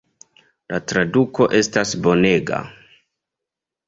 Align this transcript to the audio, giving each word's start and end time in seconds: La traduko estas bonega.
La 0.73 0.77
traduko 0.91 1.45
estas 1.59 1.91
bonega. 2.07 2.63